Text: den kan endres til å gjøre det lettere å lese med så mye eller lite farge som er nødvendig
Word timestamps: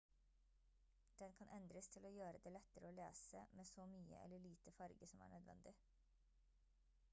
den 1.21 1.33
kan 1.41 1.51
endres 1.57 1.89
til 1.95 2.07
å 2.07 2.11
gjøre 2.15 2.39
det 2.45 2.53
lettere 2.55 2.89
å 2.89 2.95
lese 3.01 3.45
med 3.59 3.71
så 3.73 3.87
mye 3.93 4.23
eller 4.23 4.43
lite 4.49 4.75
farge 4.81 5.13
som 5.15 5.25
er 5.27 5.33
nødvendig 5.37 5.75